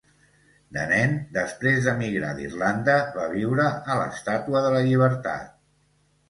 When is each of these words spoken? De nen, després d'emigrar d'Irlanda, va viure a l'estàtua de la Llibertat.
De 0.77 0.85
nen, 0.91 1.11
després 1.35 1.83
d'emigrar 1.87 2.31
d'Irlanda, 2.39 2.95
va 3.19 3.27
viure 3.35 3.67
a 3.67 3.99
l'estàtua 4.01 4.65
de 4.65 4.73
la 4.79 4.83
Llibertat. 4.89 5.55